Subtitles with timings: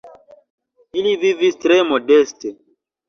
[1.01, 2.55] Ili vivis tre modeste.